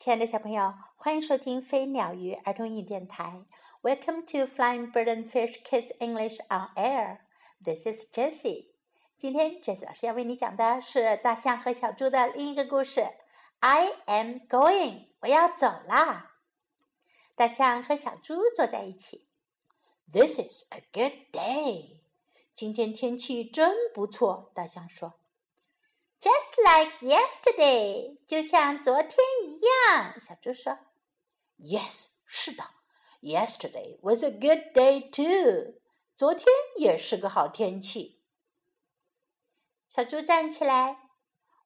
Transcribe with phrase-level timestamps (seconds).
[0.00, 3.44] 亲爱的小朋友，欢迎收听飞鸟鱼儿童英语电台。
[3.82, 7.18] Welcome to Flying Bird and Fish Kids English on Air.
[7.62, 8.68] This is Jessie.
[9.18, 13.10] 今天 Jessie 老师要为你讲的是大象和小猪的另一个故事。
[13.58, 16.36] I am going，我要走啦。
[17.34, 19.28] 大象和小猪坐在一起。
[20.10, 22.00] This is a good day.
[22.54, 24.50] 今天天气真不错。
[24.54, 25.19] 大象说。
[26.19, 30.19] Just like yesterday，就像昨天一样。
[30.19, 30.89] 小猪说：“
[31.59, 32.63] Yes，是的，
[33.21, 35.79] Yesterday was a good day too。
[36.15, 36.47] 昨天
[36.77, 38.23] 也是个好天气。”
[39.87, 40.97] 小猪站起来：“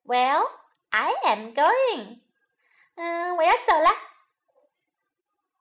[0.04, 2.22] Well，I am going。
[2.96, 3.90] 嗯，我要走了。”“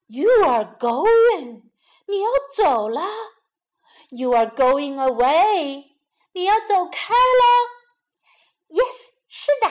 [0.06, 1.70] You are going？
[2.06, 3.04] 你要走了？”“
[4.10, 5.92] You are going away？
[6.32, 7.78] 你要走开了？”
[8.73, 9.67] Yes，是的。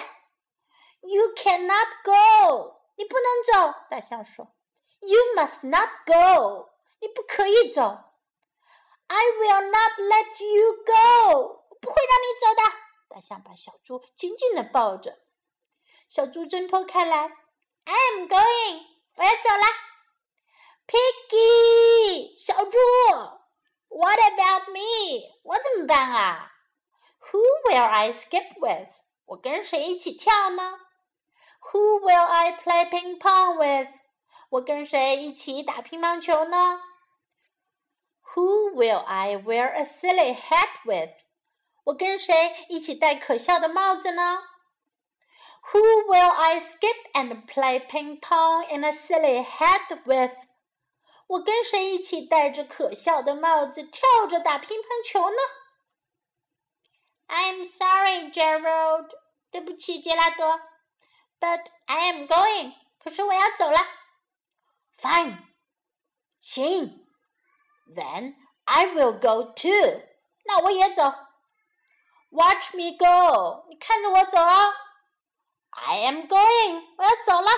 [1.00, 3.74] You cannot go，你不能走。
[3.90, 4.54] 大象说
[5.00, 7.82] ：“You must not go，你不可以走。
[9.08, 12.78] ”I will not let you go，我不会让你走的。
[13.08, 15.18] 大象把小猪紧紧的抱着，
[16.08, 17.36] 小猪挣脱开来。
[17.84, 18.86] I am going，
[19.16, 19.66] 我要走了。
[20.86, 22.78] Piggy，小猪
[23.88, 25.40] ，What about me？
[25.42, 26.51] 我怎么办啊
[27.31, 28.99] ？Who will I skip with？
[29.25, 30.79] 我跟谁一起跳呢？
[31.71, 33.89] Who will I play ping pong with？
[34.49, 36.81] 我跟谁一起打乒乓球呢？
[38.33, 41.11] Who will I wear a silly hat with？
[41.85, 44.43] 我跟谁一起戴可笑的帽子呢？
[45.71, 50.33] Who will I skip and play ping pong in a silly hat with？
[51.27, 55.37] 我跟谁一起戴着可笑的帽子跳着打乒乓球呢
[57.32, 59.10] ？I'm sorry, Gerald.
[59.50, 60.60] 对不起，杰拉德。
[61.40, 62.74] But I am going.
[62.98, 63.78] 可是我要走了。
[64.98, 65.38] Fine.
[66.38, 67.08] 行。
[67.88, 68.34] Then
[68.64, 70.02] I will go too.
[70.44, 71.02] 那我也走。
[72.28, 73.66] Watch me go.
[73.70, 74.74] 你看着我走啊。
[75.70, 76.84] I am going.
[76.98, 77.50] 我要走了。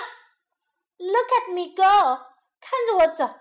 [0.97, 2.25] Look at me go.
[2.61, 3.39] 看着我走。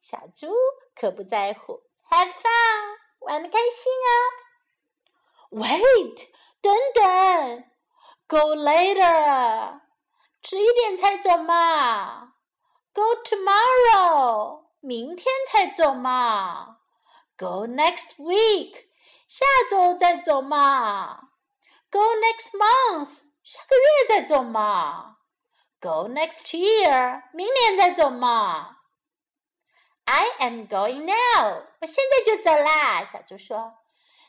[0.00, 0.54] 小猪
[0.94, 1.82] 可不在乎。
[2.08, 2.99] Have fun.
[3.19, 4.09] 玩的开心啊！
[5.51, 6.27] Wait，
[6.61, 7.63] 等等，
[8.27, 9.81] Go later，
[10.41, 12.33] 迟一点才走嘛。
[12.93, 16.77] Go tomorrow，明天才走嘛。
[17.37, 18.87] Go next week，
[19.27, 21.29] 下周再走嘛。
[21.91, 25.17] Go next month，下个月再走嘛。
[25.79, 28.77] Go next year，明年再走嘛。
[30.09, 33.03] I am going now，我现在就走啦。
[33.05, 33.73] 小猪说：“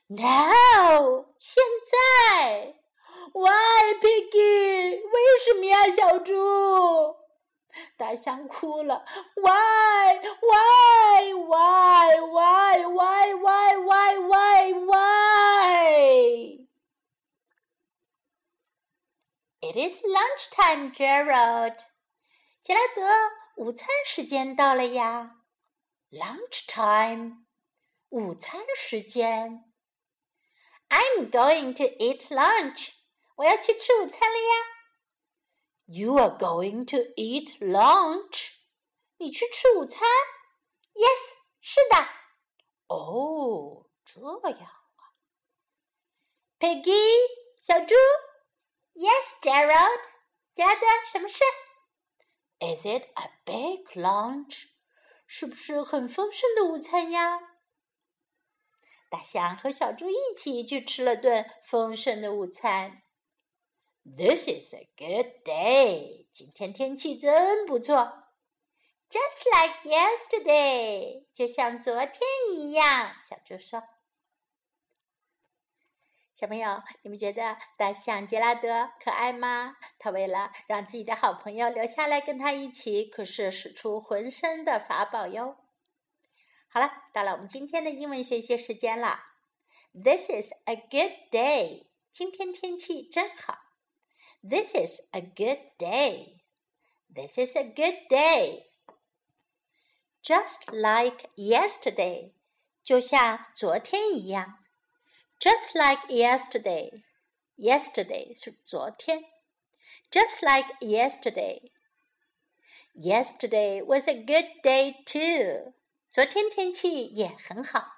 [0.09, 2.77] Now，现在。
[3.32, 5.03] Why, Piggy？
[5.03, 7.16] 为什么呀，小猪？”
[7.99, 9.04] 大象哭了。
[9.34, 10.19] Why?
[10.41, 11.34] Why?
[11.34, 12.21] Why?
[12.22, 12.87] Why?
[12.87, 13.34] Why?
[13.34, 13.77] Why?
[13.77, 14.19] Why?
[14.19, 14.72] Why?
[14.72, 15.06] Why?
[19.60, 21.77] It is lunchtime, Gerald。
[22.62, 23.03] 杰拉德，
[23.56, 25.32] 午餐时间到了呀。
[26.10, 27.47] lunch time，
[28.09, 29.72] 午餐时间。
[30.88, 32.93] I'm going to eat lunch，
[33.37, 34.54] 我要去吃午餐了呀。
[35.87, 38.50] You are going to eat lunch，
[39.19, 40.09] 你去吃午餐？
[40.94, 42.09] Yes，是的。
[42.88, 45.15] 哦，这样啊。
[46.59, 46.93] Peggy，
[47.60, 47.94] 小猪。
[48.94, 50.00] Yes，Gerald，
[50.54, 51.44] 杰拉德，什么事？
[52.60, 54.69] Is it a big lunch？
[55.34, 57.40] 是不是很丰盛的午餐呀？
[59.09, 63.03] 大象和小猪一起去吃了顿丰盛的午餐。
[64.03, 66.28] This is a good day。
[66.34, 67.96] 今天天气真不错。
[69.09, 72.20] Just like yesterday，就像昨天
[72.53, 73.14] 一样。
[73.24, 73.81] 小猪说。
[76.41, 79.75] 小朋友，你们觉得大象杰拉德可爱吗？
[79.99, 85.58] 他为了让自己的好朋友留下来跟他一起，可是使出浑身的法宝哟。
[86.67, 89.20] 好了，到了我们今天的英文学习时间了。
[89.93, 91.85] This is a good day。
[92.11, 93.59] 今天天气真好。
[94.41, 96.40] This is a good day。
[97.14, 98.64] This is a good day。
[100.23, 102.32] Just like yesterday，
[102.84, 104.58] 就像昨天一样。
[105.41, 107.03] just like yesterday.
[107.57, 109.24] Yesterday 是昨天。
[110.10, 111.71] Just like yesterday.
[112.95, 115.72] Yesterday was a good day too.
[116.10, 117.92] 昨天天气也很好。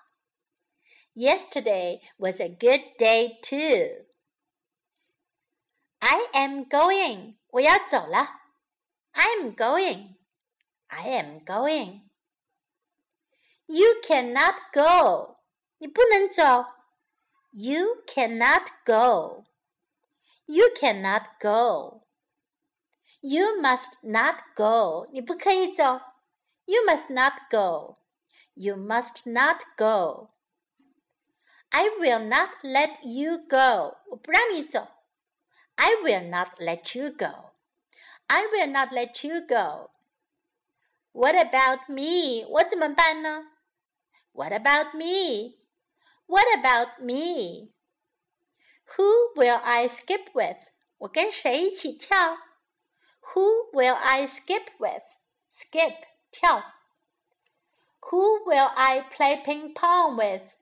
[1.15, 4.06] Yesterday was a good day too.
[6.00, 8.41] I I am going，我要走了。
[9.12, 10.15] I'm going.
[10.88, 12.03] I am going.
[13.67, 15.38] You cannot go.
[15.79, 16.65] 你不能走。
[17.53, 19.44] You cannot go.
[20.47, 22.03] You cannot go.
[23.20, 25.06] You must not go.
[25.12, 26.00] 你不可以走。
[26.67, 27.97] You must not go.
[28.55, 30.31] You must not go.
[31.70, 33.99] I will not let you go.
[34.06, 34.88] 我不让你走。
[35.76, 37.53] I will not let you go.
[38.26, 39.91] I will not let you go.
[41.12, 42.47] What about me?
[42.49, 43.53] 我怎么办呢？
[44.32, 45.59] What about me?
[46.32, 47.73] What about me?
[48.97, 50.69] Who will I skip with?
[50.99, 52.38] 我跟谁一起跳？
[53.35, 55.05] Who will I skip with?
[55.50, 55.94] Skip
[56.31, 56.62] 跳。
[58.00, 60.55] Who will I play ping pong with?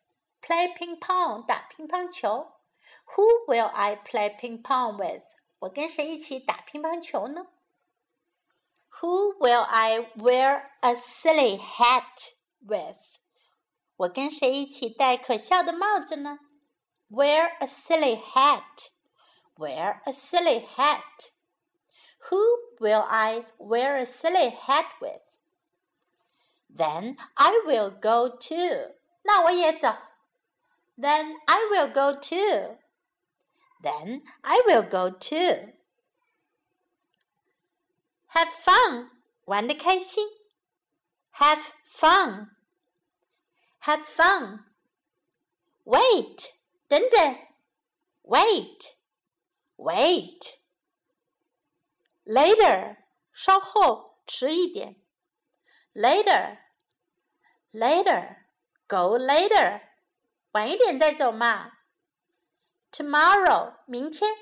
[0.42, 2.52] Play ping pong 打乒乓球。
[3.14, 5.22] Who will I play ping pong with?
[5.60, 7.46] 我跟谁一起打乒乓球呢？
[9.00, 13.18] Who will I wear a silly hat with？
[14.00, 16.38] 我跟谁一起戴可笑的帽子呢？
[17.10, 18.90] Wear a silly hat.
[19.56, 21.30] Wear a silly hat.
[22.28, 22.40] Who
[22.78, 25.22] will I wear a silly hat with?
[26.68, 28.96] Then I will go too.
[29.22, 29.96] 那我也走。
[30.98, 32.78] Then I will go too.
[33.82, 35.74] Then I will go too.
[38.32, 39.10] Have fun，
[39.44, 40.26] 玩的开心。
[41.34, 42.50] Have fun.
[43.80, 44.64] Have fun.
[45.84, 46.54] Wait，
[46.88, 47.38] 等等。
[48.22, 48.96] Wait,
[49.76, 50.56] wait.
[52.24, 52.96] Later，
[53.32, 54.96] 稍后，迟一点。
[55.94, 56.58] Later,
[57.72, 58.44] later.
[58.88, 59.80] Go later，
[60.52, 61.72] 晚一点再走嘛。
[62.92, 64.36] tomorrow 明天，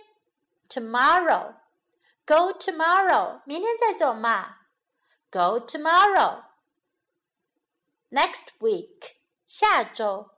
[0.69, 4.57] tomorrow。Go tomorrow 明天再走嘛。
[5.31, 9.17] Go tomorrow。Next week
[9.50, 10.30] 下周。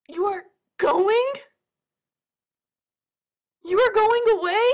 [0.07, 0.43] You are
[0.77, 1.31] going?
[3.63, 4.69] You are going away?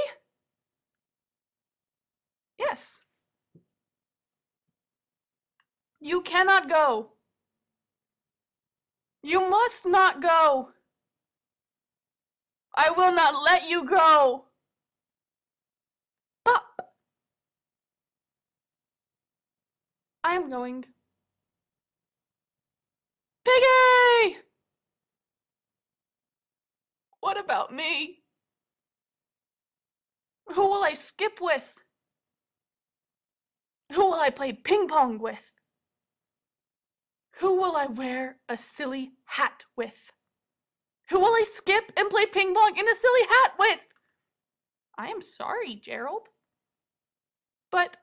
[2.60, 3.00] Yes.
[6.00, 7.12] You cannot go.
[9.24, 10.70] You must not go.
[12.76, 14.46] I will not let you go.
[16.46, 16.64] Up.
[20.24, 20.86] I am going.
[23.46, 24.38] Piggy!
[27.20, 28.24] What about me?
[30.54, 31.76] Who will I skip with?
[33.94, 35.52] Who will I play ping pong with?
[37.40, 40.12] Who will I wear a silly hat with?
[41.10, 43.80] Who will I skip and play ping pong in a silly hat with?
[44.98, 46.28] I am sorry, Gerald.
[47.72, 47.98] But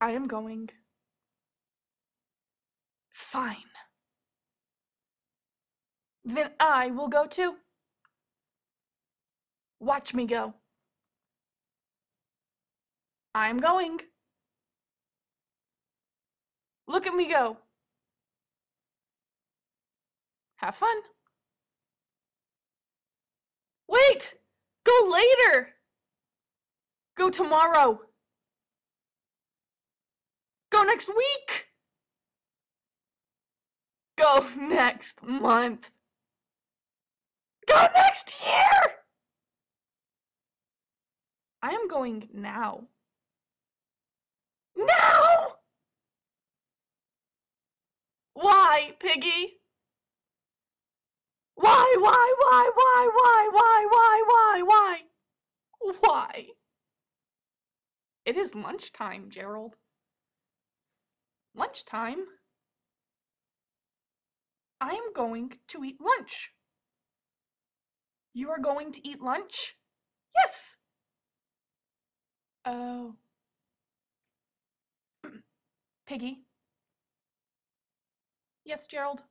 [0.00, 0.70] I am going.
[3.10, 3.56] Fine.
[6.24, 7.56] Then I will go too.
[9.80, 10.54] Watch me go.
[13.34, 14.00] I'm going.
[16.86, 17.58] Look at me go.
[20.62, 20.96] Have fun.
[23.88, 24.34] Wait!
[24.84, 25.70] Go later!
[27.16, 28.00] Go tomorrow.
[30.70, 31.68] Go next week.
[34.16, 35.90] Go next month.
[37.66, 38.92] Go next year!
[41.60, 42.84] I am going now.
[44.76, 45.56] Now!
[48.34, 49.61] Why, Piggy?
[51.54, 55.94] Why, why, why, why, why, why, why, why, why?
[56.00, 56.46] Why?
[58.24, 59.76] It is lunchtime, Gerald.
[61.54, 62.24] Lunchtime?
[64.80, 66.50] I am going to eat lunch.
[68.34, 69.76] You are going to eat lunch?
[70.36, 70.76] Yes.
[72.64, 73.16] Oh.
[76.06, 76.44] Piggy.
[78.64, 79.22] Yes, Gerald.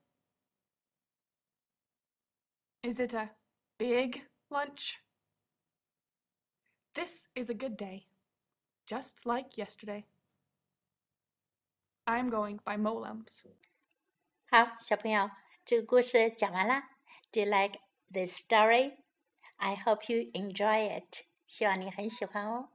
[2.84, 3.30] Is it a
[3.78, 5.00] big lunch?
[6.96, 8.08] This is a good day,
[8.88, 10.06] just like yesterday.
[12.08, 13.44] I'm going by Mo Willems.
[14.52, 15.30] 好，小朋友，
[15.64, 16.82] 这个故事讲完了。
[17.32, 17.80] Do you like
[18.12, 18.98] this story?
[19.58, 21.26] I hope you enjoy it.
[21.46, 22.70] 希望你很喜欢哦。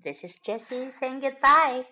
[0.00, 1.84] This is Jessie saying goodbye.